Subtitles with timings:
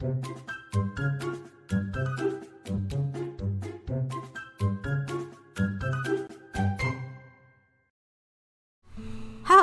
[0.00, 0.14] Hello，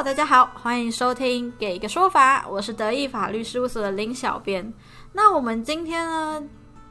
[0.03, 4.73] 大家好，欢迎收听《给个说法》，我是德意法律事务所的林小编。
[5.13, 6.43] 那我们今天呢，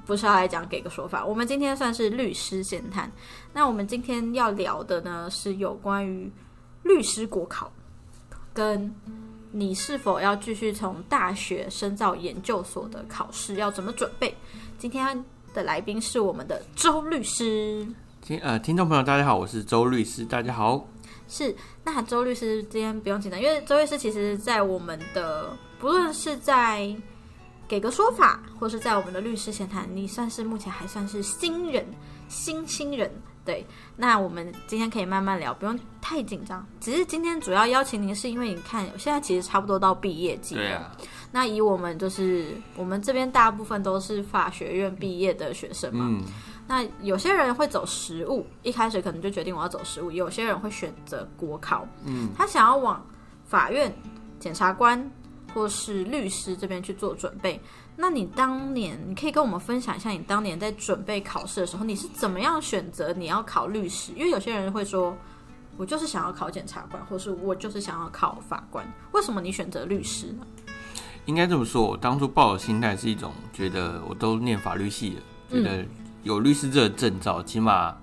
[0.06, 3.12] 不是要来讲《给个说法》，我们今天算是律师闲谈。
[3.52, 6.32] 那我们今天要聊的呢，是有关于
[6.82, 7.70] 律师国考，
[8.54, 8.94] 跟
[9.56, 14.36] 你是否要继续从大学深造研究所的考试要怎么准备。
[14.76, 15.24] 今天
[15.54, 17.86] 的来宾是我们的周律师。
[18.20, 20.88] 听呃，听众朋友，大家好，我是周律师，大家好。
[21.28, 26.92] 是，那周律师今天不用紧张，因为周律师其实，在我们的不论是在
[27.68, 31.86] 给个说法，或是在我们的律师闲谈，你算是目前还算是新人，
[32.28, 33.08] 新新人。
[33.44, 33.66] 对，
[33.96, 36.66] 那我们今天可以慢慢聊，不用太紧张。
[36.80, 40.62] 只是今天主要邀请您，是因为你看现在其实差不多到毕业季了。
[40.62, 40.90] 对啊，
[41.30, 46.06] 那以我们就是我们这边大部分都是法学院毕业的学生嘛。
[46.08, 46.22] 嗯，
[46.66, 53.04] 那有些人会走实务，一开始可能就决定我要走实务；有些人会选择国考，嗯，他想要往
[53.44, 53.94] 法院、
[54.40, 55.10] 检察官
[55.52, 57.60] 或是律师这边去做准备。
[57.96, 64.12] 那你当年，你可以跟我们分享一下，你当年在准备考试的时候，你是怎么样选择你要考律师？
[64.16, 65.16] 因为有些人会说，
[65.76, 68.84] 我就是想要考检察官，或是我就是想要考法官。
[69.12, 70.44] 为什么你选择律师呢？
[71.26, 75.86] 应该这么说，我当初抱的心态是一种觉得我都念法律系了，觉得
[76.22, 77.96] 有律师这个证照，起码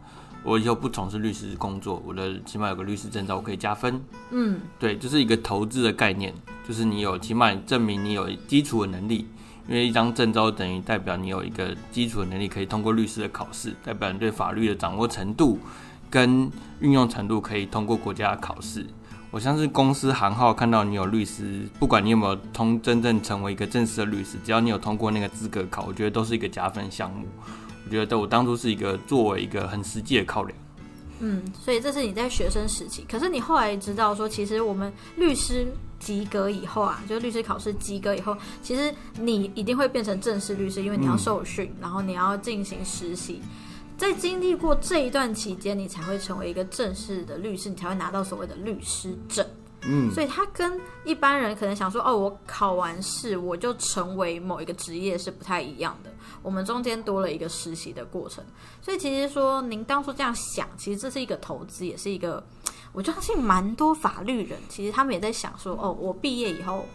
[0.44, 4.02] 我以后不从事律师工作，我的起码有个律师证照，我可以加分。
[4.32, 6.34] 嗯，对，就是一个投资的概念，
[6.68, 9.28] 就是你有起码证明你有基础的能力，
[9.72, 15.58] 因为一张证照等于代表你有一个基础的能力，可以通过律师的考试，代表你对法律的掌握程度
[16.10, 18.86] 跟运用程度可以通过国家的考试。
[19.32, 27.26] 我相信公司行号看到你有律师，不管你有没有通真正成为一个正式的律师，只要你有通过那个资格考，我觉得都是一个加分项目。
[27.86, 30.60] 我觉得我当初是一个作为一个很实际的考量。
[31.22, 43.42] 嗯，所以这是你在学生时期，可是你后来知道说，其实我们律师及格以后啊，就是律师考试及格以后，其实你一定会变成正式律师，因为你要受训，然后你要进行实习，
[43.98, 49.46] 在经历过这一段期间，你才会成为一个正式的律师，你才会拿到所谓的律师证。
[49.84, 56.12] 嗯，所以他跟一般人可能想说，哦，我考完试我就成为某一个职业是不太一样的。
[56.44, 58.44] 我们中间多了一个实习的过程，
[58.82, 62.44] 所以其实说您当初这样想，其实这是一个投资，也是一个，
[62.94, 66.86] 我相信蛮多法律人其实他们也在想说，哦，我毕业以后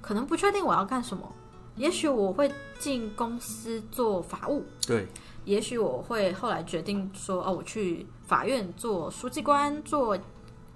[0.00, 1.30] 可能不确定我要干什么，
[1.76, 5.06] 也许我会进公司做法务，对，
[5.44, 10.18] 也许我会后来决定说，哦，我去法院做书记官，做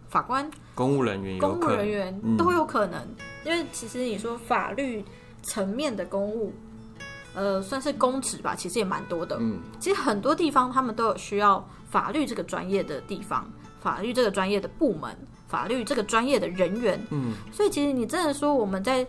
[0.09, 0.51] 法官。
[0.75, 2.37] 公务人员公务人员嗯。
[2.37, 3.01] 都有可能，
[3.45, 5.05] 因为其实你说法律
[5.43, 6.53] 层面的公务，
[7.35, 9.39] 呃，算是公职吧，其实也蛮多的。
[9.41, 13.51] 嗯，其实很多地方他们都有需要法律这个专业的地方，
[13.85, 15.15] 法律这个专业的部门，
[15.47, 16.99] 法律这个专业的人员。
[17.11, 19.07] 嗯，所以其实你真的说我们在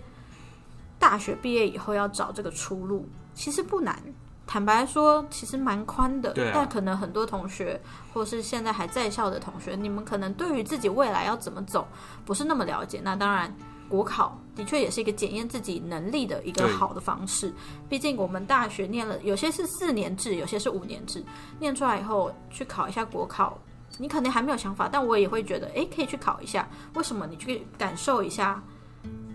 [0.99, 3.97] 大学毕业以后要找这个出路，其实不难。
[4.45, 7.81] 坦白说，其实蛮宽的，对啊但可能很多同学，
[8.13, 11.87] 或是现在还在校的同学，你们可能对于自己未来要怎么走，
[12.25, 13.01] 不是那么了解。
[13.03, 13.51] 那当然，
[13.89, 17.51] 国考的确也是一个检验自己能力的一个好的方式。
[17.89, 21.23] 毕竟我们大学念了，有些是四年制，有些是五年制，
[21.59, 23.57] 念出来以后去考一下国考，
[23.97, 26.67] 你可能还没有想法，但我也会觉得，诶，可以去考一下。
[26.95, 27.25] 为什么？
[27.27, 28.61] 你去感受一下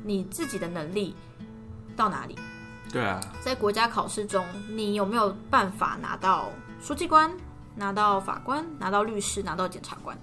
[0.05, 1.15] 你自己的能力
[1.97, 2.39] 到哪里。
[2.93, 6.51] 对啊，在国家考试中，你有没有办法拿到
[6.83, 7.31] 书记官、
[7.77, 10.19] 拿到法官、拿到律师、拿到检察官？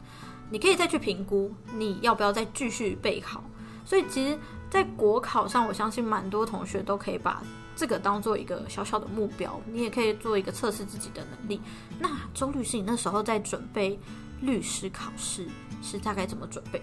[0.50, 3.44] 你可以再去评估你要不要再继续备考。
[3.86, 4.38] 所以，其实，
[4.69, 7.42] 在国考上，我相信蛮多同学都可以把
[7.75, 11.62] 这个当做一个小小的目标，你也可以做一个测试自己的能力。
[12.00, 13.98] 那周律师，你那时候在准备
[14.42, 15.48] 律师考试
[15.81, 16.81] 是大概怎么准备？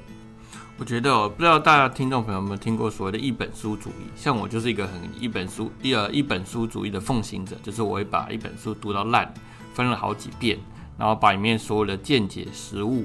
[0.76, 4.10] 我觉得哦，不知道大家听众朋友有没有听过所谓的一本书主义？
[4.16, 9.32] 像我就是一个很一本书一呃一本书主义的奉行者，就是我会把一本书读到烂，
[9.72, 10.58] 分了好几遍，
[10.98, 13.04] 然后把里面所有的见解、实物，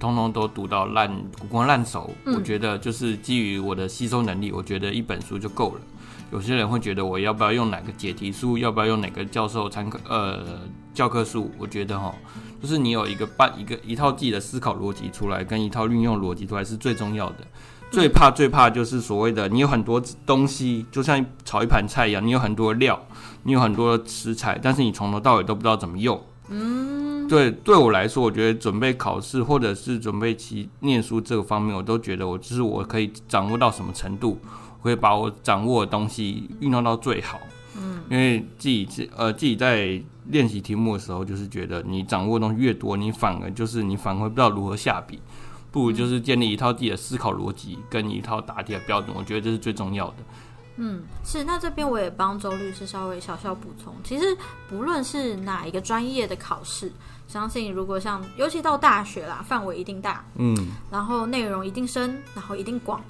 [0.00, 1.08] 通通都读到烂
[1.38, 2.10] 古光烂熟。
[2.24, 5.80] 嗯我觉得就是基于我的吸收能力，我觉得一本书就够了。
[6.32, 10.58] 有些人会觉得我要不要用哪个解题书，要不要用哪个教授参考呃
[10.96, 11.50] 教科书？
[11.58, 12.12] 我觉得哈，
[12.60, 17.46] 就是你有一个办一个一套自己的思考逻辑出来，跟一套运用逻辑出来是最重要的。
[17.90, 22.98] 最怕最怕就是所谓的你有很多东西，就像炒一盘菜一样，你有很多料，
[23.42, 26.18] 你有很多食材，但是你从头到尾都不知道怎么用。
[26.48, 34.38] 嗯，对，对我来说，我觉得准备考试或者是准备其念书这个方面，我都觉得我就是我可以掌握到什么程度，
[34.80, 37.38] 我可以把我掌握的东西运用到最好。
[38.08, 45.20] 因为自己自呃自己在练习题目的时候，就是觉得你掌握的东西越多，你反而就是你反而不知道如何下笔，
[45.70, 50.16] 不如就是建立一套自己的思考逻辑跟一套答题的标准，我觉得这是最重要的。
[50.78, 51.42] 嗯，是。
[51.44, 54.36] 那这边我也帮周律师稍微小小补充，其实
[54.68, 56.92] 不论是哪一个专业的考试，
[57.26, 60.54] 相信如果像尤其到大学啦，范围一定大，嗯，
[60.90, 63.02] 然后内容一定深，然后一定广。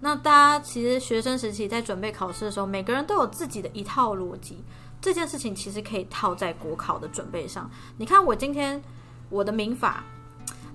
[0.00, 4.56] 那大家其实学生时期在准备考试的时候，每个人都有自己的一套逻辑。
[5.00, 7.70] 这件事情其实可以套在国考的准备上。
[7.96, 8.82] 你看，我今天
[9.28, 10.04] 我的民法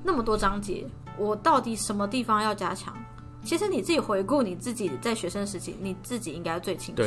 [0.03, 0.87] 那么多章节，
[1.17, 2.95] 我到底什么地方要加强？
[3.43, 7.03] 其实你自己回顾你自己在学生时期，你自己应该最清楚，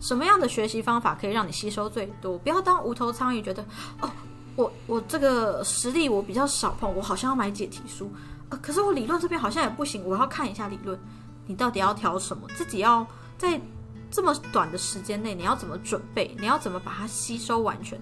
[0.00, 2.38] 什么样的学习方法可以让你吸收最多。
[2.38, 3.64] 不要当无头苍蝇，觉得
[4.02, 4.10] 哦，
[4.54, 8.10] 我我这个实力我比较少碰，我好像要买解题书，
[8.50, 10.98] 呃，可是我理论这边好像也不行，我要看一下理论。
[11.48, 12.46] 你到底要挑什么？
[12.54, 13.04] 自己要
[13.36, 13.60] 在
[14.08, 16.36] 这么短的时间内，你要怎么准备？
[16.38, 17.98] 你要怎么把它吸收完全？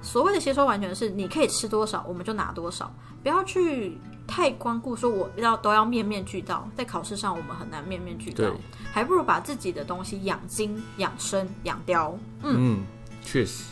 [0.00, 2.94] 所谓的吸收完全是，你可以吃多少，我们就拿多少，
[3.24, 3.98] 不要去。
[4.24, 8.44] 太光顾说，我要都要面面俱到，在考试上我们很难面面俱到，
[8.92, 12.16] 还不如把自己的东西养精、养生、养雕。
[12.40, 12.82] 嗯，
[13.20, 13.64] 确实。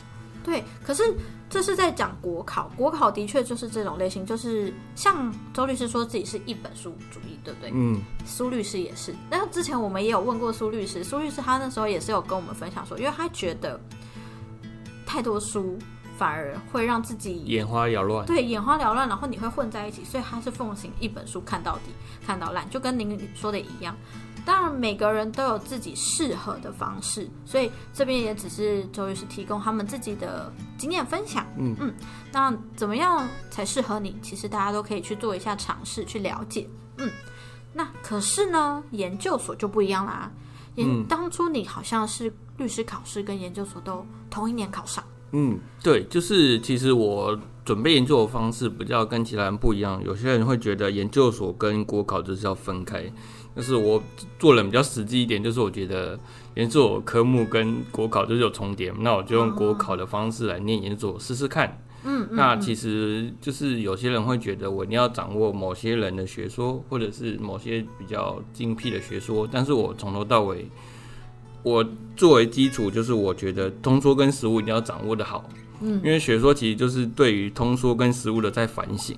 [0.45, 1.15] 对，可是
[1.51, 7.71] 这是在讲国考，国考的确就是这种类型，就是像周律师说自己是一本书主义，对不对？
[7.75, 8.01] 嗯。
[8.25, 13.79] 苏律师也是，然后之前我们也有问过苏律师，苏律师他那时候也是有跟我们分享说，因为他觉得
[15.05, 15.77] 太多书。
[16.21, 21.93] 反而会让自己眼花缭乱，对，眼花缭乱，然后你会混在一起，所以他是奉行一本书看到底，
[22.27, 23.97] 看到烂，就跟您说的一样。
[24.45, 31.47] 当然，每个人都有自己适合的方式，所以这边也只是周律师提供他们自己的经验分享。
[31.59, 31.95] 嗯嗯，
[32.33, 34.17] 那怎么样才适合你？
[34.23, 36.69] 其实大家都可以去做一下尝试，去了解。
[36.99, 37.11] 嗯，
[37.73, 40.31] 那可是呢，研究所就不一样啦。
[40.77, 45.03] 研当初你好像是律师考试跟研究所都同一年考上。
[45.33, 50.03] 嗯，对，就是其实我准备研究的方式比较跟其他人不一样。
[50.03, 53.13] 有些人会觉得研究所跟国考就是要分开，
[53.55, 54.03] 但是我
[54.39, 56.19] 做人比较实际一点，就是我觉得
[56.55, 61.83] 研究所科目跟国考就是有重叠，那我就用国考的方式来念研究所试试看。
[62.03, 70.67] 嗯，那其实就是有些人会觉得我一定要掌握某些人的学说，或者是某些比较精辟的学说，但是我从头到尾。
[71.63, 71.85] 我
[72.17, 75.47] 作为基础，就是我觉得通说跟实物一定要掌握的好，
[75.83, 79.15] 嗯，因为学说其实就是对于通说跟实物的在反省。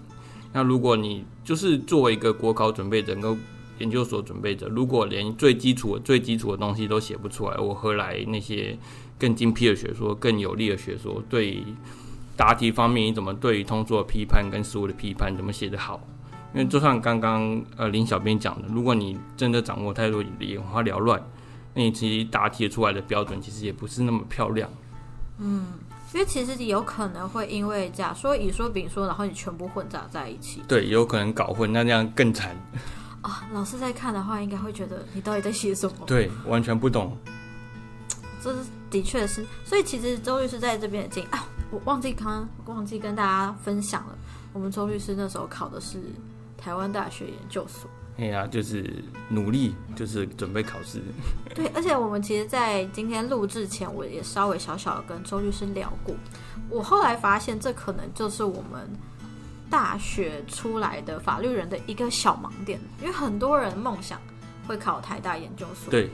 [0.52, 3.38] 那如果你就是作为一个国考准备者，跟
[3.82, 8.78] 研究所准备着，如果连最基础、最基础的东西都写不出来，我何来那些
[9.18, 11.20] 更精辟的学说、更有力的学说？
[11.28, 11.64] 对
[12.36, 16.00] 答题方面，你怎么对于通说的批判跟事物的批判怎么写得好？
[16.54, 21.20] 因为就像刚刚呃林小编讲的，如果你真的掌握太多，眼花缭乱。
[21.74, 24.70] 那你其实答题出来的标准其实也不是那么漂亮。
[25.38, 25.66] 嗯，
[26.14, 30.62] 因为其实有可能会因为假说乙说丙说，然后你全部混杂在一起。
[30.68, 32.54] 对，有可能搞混，那这样更惨。
[33.22, 36.04] 啊，老师在看的话，应该会觉得你到底在写什么？
[36.06, 37.16] 对，完全不懂。
[38.42, 38.60] 这是
[38.90, 44.18] 的确是，所以其实周律师在这边已经啊，我忘记刚忘记跟大家分享了，
[44.52, 45.98] 我们周律师那时候考的是
[46.58, 47.88] 台湾大学研究所。
[48.18, 51.00] 哎呀，就是努力，就是准备考试。
[51.54, 56.14] 对，而且我们其实，在今天录制前，我也稍微小小的跟周律师聊过。
[56.68, 58.86] 我后来发现，这可能就是我们
[59.72, 64.20] 大学出来的法律人的一个小盲点，因为很多人梦想
[64.68, 65.90] 会考台大研究所。
[65.90, 66.10] 对。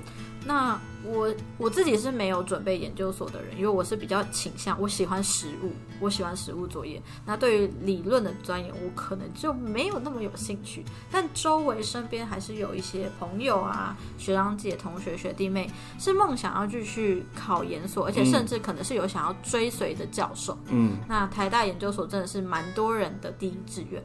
[0.48, 7.02] 那我我自己是没有准备研究所的人，因为我是比较倾向我喜欢实物，我喜欢实物作业。
[7.26, 10.82] 那对于理论的钻研，我可能就没有那么有兴趣。
[11.12, 20.56] 但周围身边还是有一些朋友啊、学长姐、同学、学弟妹是梦想要继续考研所，而且甚至可能是有想要追随的教授。
[20.70, 24.02] 嗯，那台大研究所真的是蛮多人的第一志愿。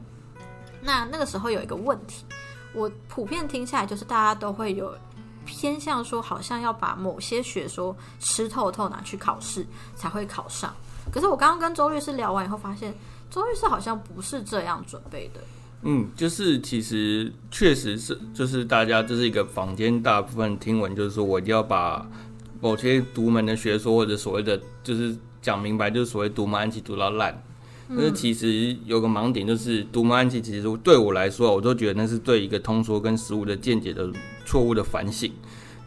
[0.82, 2.26] 那那个时候有一个问题，
[2.74, 4.94] 我普遍听下来就是大家都会有。
[5.46, 10.74] 偏向说，好像要把某些学说吃透透拿去考试才会考上。
[11.12, 12.94] 可是我刚刚跟周律师聊完以后，发现
[13.30, 15.42] 周律师好像不是这样准备的。
[15.84, 22.08] 嗯，就是其实确实是，就是大家这是一个坊间大部分听闻，就是说我一定要把
[22.62, 27.44] 某些独门的学说或者所谓的就是讲明白，就是所谓独门暗器读到烂。
[27.90, 34.12] 但是其实有个盲点，就是独门暗器，其实对我来说，我都觉得那是对一个通说跟实物的见解的。
[34.46, 35.32] 错误的反省。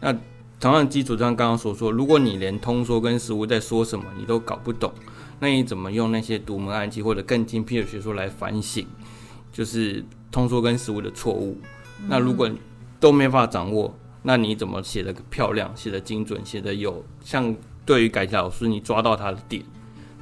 [0.01, 0.11] 那
[0.59, 4.91] 同样的基础上，刚刚所说，如果你连通说跟实物在说什么你都搞不懂，
[5.39, 8.83] 那你怎么用那些独门暗器或者更精辟的学说来反省？
[9.53, 11.55] 就是通说跟实物的错误。
[12.09, 12.49] 那如果
[12.99, 19.63] 都没法掌握，那你怎么写的漂亮、写的精准、写的有像对于改题老师你抓到他的点，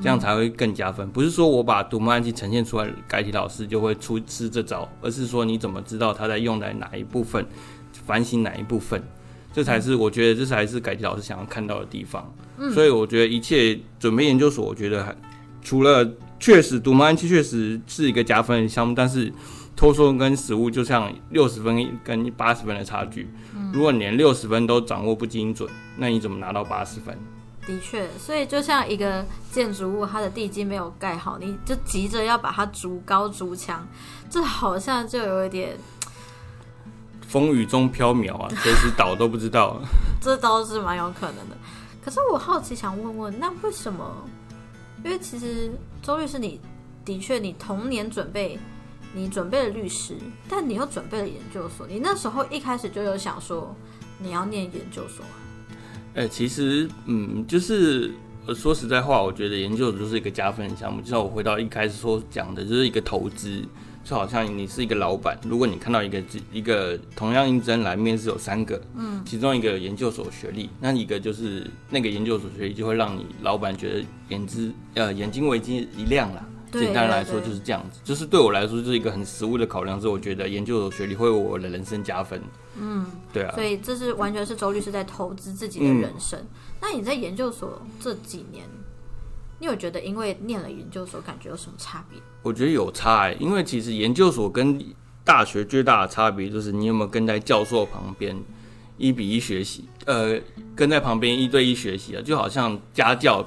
[0.02, 1.10] 这样才会更加分。
[1.10, 7.46] 不是说我把独木案记呈现出来，改题老师就会出吃这招，而是说你怎么知道他在用在哪一部分，
[8.06, 9.02] 反省哪一部分，
[9.54, 12.34] 这才是我觉得这才是改题老师想要看到的地方。
[12.74, 15.16] 所以我觉得一切准备研究所，我觉得还
[15.62, 16.10] 除了
[16.40, 19.32] 确实独木案记确实是一个加分的项目，但是。
[19.78, 23.28] 托说跟实物就像六十分跟八十分的差距，
[23.74, 27.14] 如果你连六十分都掌握不精准，那你怎么拿到八十分？
[27.66, 33.88] 的确，所以就像一个建筑物，它的地基没有盖好，你就急着要把它筑高筑墙，
[34.30, 35.78] 这好像就有一点
[37.28, 39.80] 风雨中飘渺啊，随时倒都不知道。
[40.22, 41.58] 这倒是蛮有可能的。
[42.04, 44.14] 可是我好奇想问问，那为什么？
[45.04, 46.60] 因为其实周律师，你
[47.04, 48.60] 的确你童年准备。
[49.18, 50.18] 你准备了律师，
[50.50, 51.88] 但你又准备了研究所。
[51.88, 53.74] 你那时候一开始就有想说
[54.20, 55.24] 你要念研究所？
[56.16, 58.10] 哎，其实，嗯，就是
[58.56, 61.02] 说实在话，我觉得研究所就是一个加分项目。
[61.02, 63.62] 就像我回到一开始说讲的，就是一个投资，
[64.06, 76.48] 就好像你是一个老板，如果你看到一个一个同样应征来面试有三个，嗯，其中一个研究所学历，那一个就是那个研究所学历就会让你老板觉得眼之呃眼睛为之一亮了。
[76.80, 82.42] 简单来说就是这样子，就是对我来说就是一个很实物的考量，是我觉得研究所学历会为我的人生加分。
[82.78, 83.54] 嗯，对啊。
[83.56, 86.40] 所以这是完全是周律师在投资自己的人生。
[86.82, 88.66] 那你在研究所这几年，
[89.60, 92.20] 你有觉得因为念了研究所，感觉有什么差别？
[92.44, 94.84] 我觉得有差哎，因为其实研究所跟
[95.24, 98.36] 大学最大的差别就是你有没有跟在教授旁边
[98.98, 100.40] 一比一学习，呃，
[100.76, 103.46] 跟在旁边一对一学习啊，就好像家教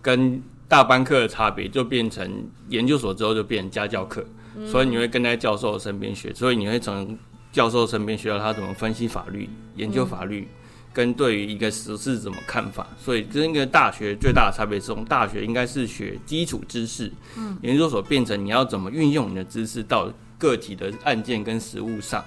[0.00, 0.42] 跟。
[0.72, 4.24] 大班课的差别就变成研究所之后就变成家教课，
[4.66, 7.14] 所以你会跟在教授身边学，所以你会从
[7.52, 10.48] 教授身边学到他怎么分析法律、研究法律，
[10.90, 12.86] 跟对于一个实事怎么看法。
[12.96, 22.24] 所以跟一个大学最大的差别是，从大学应该是学基础知识，嗯，研究所变成你要怎么运用你的知识到个体的案件跟实务上，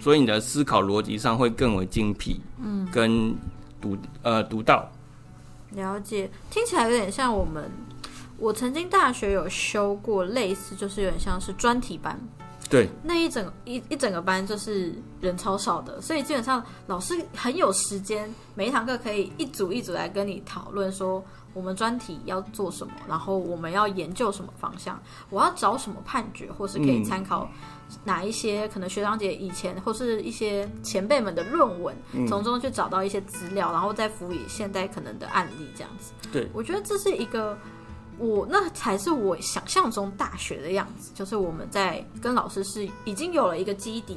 [0.00, 3.34] 所以你的思考逻辑上会更为精辟，嗯，跟
[3.82, 4.90] 独呃独到。
[5.74, 7.70] 了解，听起来有点像我们。
[8.38, 12.18] 我曾经大学有修过类似，就是有点像是专题班。
[12.68, 21.22] 对，那一整一一整个班就是人超少的，所以基本上老师很有时间，每一堂课可以一组一组来跟你讨论说
[21.54, 27.48] 我们专题要做什么，然后我们要研究什么方向，我要找什么判决，或是可以参考。
[28.04, 31.94] 哪一些可能学长姐以前或是一些前辈们的论文，
[32.26, 36.12] 从中去找到一些资料，然后再辅以现代可能的案例，这样子。
[36.32, 37.54] 对，我觉得这是一个
[38.16, 44.16] 我那才是我想象中大学的样子，就是我们在跟老师是已经有了一个基底，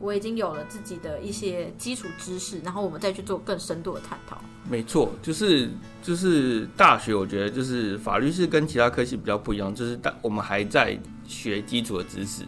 [0.00, 4.36] 我已经有了自己的一些基础知识，然后我们再去做更深度的探讨。
[4.68, 5.70] 没错，就是
[6.02, 12.42] 就是大学，我觉得就是法律是跟其他科系比较不一样，就是大我们还在学基础的知识。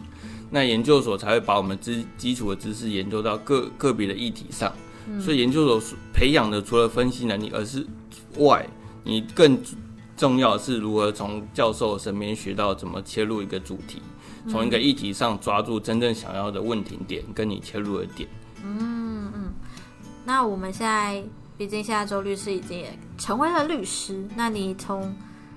[0.49, 4.73] 那研究所才会把我们知基础的知识研究到个个别的议题上，
[5.19, 7.85] 所以研究所培养的除了分析能力，而是
[8.37, 8.65] 外，
[9.03, 9.57] 你更
[10.15, 14.01] 重要的是如何从教授身边学到怎么切入一个主题，
[14.49, 18.27] 从一个议题上抓住真正想要的问题点，跟你切入的点。
[18.63, 19.53] 嗯嗯，
[20.25, 21.23] 那我们现在
[21.57, 25.15] 毕竟现在周律师已经也成为了律师，那你从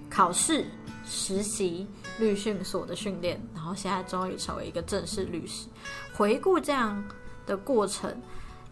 [0.09, 0.67] 考试。
[1.13, 1.89] 实习
[2.21, 5.67] 律训所的训练，然后现在终于成为一个正式律师。
[6.15, 7.03] 回顾这样
[7.47, 8.15] 的过程，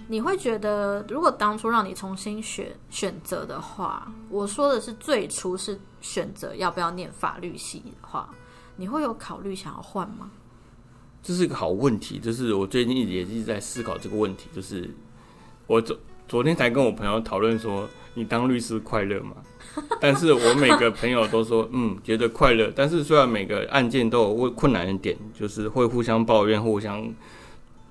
[0.06, 8.32] 你会觉得，如果当初让你重新选选择的话，我说的是最初是选择要不要念法律系的话，
[8.76, 10.30] 你会有考虑想要换吗？
[11.20, 14.48] 这是一个好问题，就是我最近也一直在思考这个问题。
[14.54, 14.88] 就是
[15.66, 15.82] 我
[16.28, 19.32] 昨天才跟我朋友讨论说，你当律师快乐吗？
[19.98, 22.70] 但是我每个朋友都说，嗯，觉得快乐。
[22.76, 27.02] 但是虽然每个案件都有问困难的点，就是会互相抱怨、互相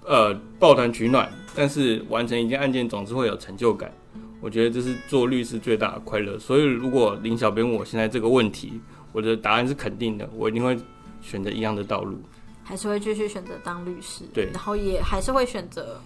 [0.06, 3.92] 呃抱团取暖，但是完成一件案件总是会有成就感。
[4.40, 6.38] 我觉得这是做律师最大的快乐。
[6.38, 8.80] 所以如果林小编我现在这个问题，
[9.14, 10.78] 我的答案是肯定的，我一定会
[11.24, 12.20] 选择一样的道路，
[12.64, 14.26] 还是会继续选择当律师。
[14.32, 16.00] 对，然后也还是会选择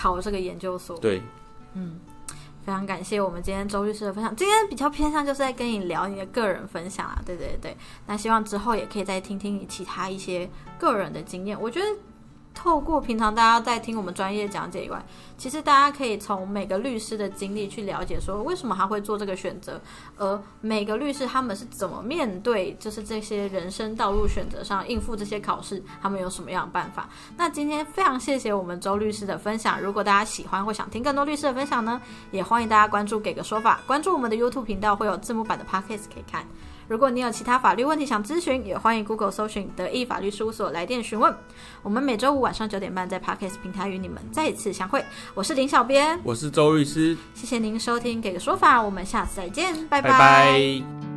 [0.00, 0.96] 考这个研究所。
[0.98, 1.20] 对，
[1.74, 2.00] 嗯。
[2.62, 4.36] 非常感谢我们今天周律师的分享。
[4.36, 7.74] 今天比较偏向就是在跟你聊你的个人分享啊，对对对。
[8.06, 11.58] 那希望之后也可以再听听你其他一些个人的经验。
[11.58, 11.86] 我觉得
[12.62, 15.02] 透过平常大家在听我们专业讲解以外，
[15.38, 19.80] 其实大家可以从每个律师的经历去了解，说为什么他会做这个选择，
[20.18, 27.08] 而每个律师他们是怎么面对，就是这些人生道路选择上应付这些考试，他们有什么样的办法。
[27.38, 31.98] 那今天非常谢谢我们周律师的分享，如果大家喜欢或想听更多律师的分享呢，
[32.30, 36.44] 也欢迎大家关注给个说法，关注我们的 YouTube 频道会有字幕版的 Podcast 可以看。
[36.90, 41.32] 如果你有其他法律问题想咨询，也欢迎 Google 搜寻德意法律事务所来电询问。
[41.84, 45.04] 我们每周五晚上九点半在 Podcast 平台与你们再次相会。
[45.32, 51.09] 我是林小编，我是周律师，谢谢您收听给个说法，我们下次再见，拜拜拜。